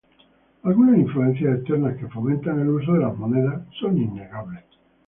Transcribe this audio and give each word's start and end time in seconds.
Algunas 0.63 0.97
influencias 0.97 1.57
externas 1.59 1.95
que 1.95 2.07
fomentan 2.09 2.59
el 2.59 2.69
uso 2.69 2.93
de 2.93 3.01
las 3.01 3.15
monedas 3.15 3.61
son 3.79 3.99
innegables. 3.99 4.63